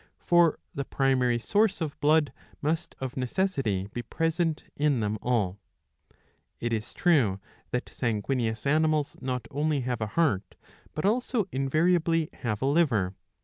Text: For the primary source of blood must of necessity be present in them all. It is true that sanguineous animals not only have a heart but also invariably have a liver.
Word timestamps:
For 0.19 0.57
the 0.73 0.83
primary 0.83 1.37
source 1.37 1.79
of 1.79 1.99
blood 2.01 2.33
must 2.59 2.95
of 2.99 3.15
necessity 3.15 3.87
be 3.93 4.01
present 4.01 4.63
in 4.75 4.99
them 4.99 5.19
all. 5.21 5.59
It 6.59 6.73
is 6.73 6.95
true 6.95 7.39
that 7.69 7.87
sanguineous 7.87 8.65
animals 8.65 9.15
not 9.21 9.47
only 9.51 9.81
have 9.81 10.01
a 10.01 10.07
heart 10.17 10.55
but 10.95 11.05
also 11.05 11.45
invariably 11.51 12.29
have 12.33 12.63
a 12.63 12.65
liver. 12.65 13.13